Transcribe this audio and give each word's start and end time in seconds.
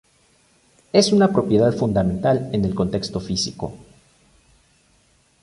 Es 0.91 1.11
una 1.11 1.31
propiedad 1.31 1.71
fundamental 1.73 2.49
en 2.53 2.65
el 2.65 2.73
contexto 2.73 3.19
físico. 3.19 3.77